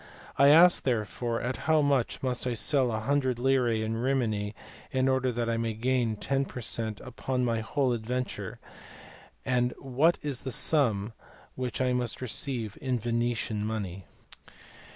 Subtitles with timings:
[0.35, 4.55] I ask therefore, at how much I must sell a hundred lire Eimini
[4.89, 8.57] in order that I may gain 10 per cent, upon my whole adventure,
[9.45, 11.13] and what is the sum
[11.53, 14.05] which I must receive in Venetian money?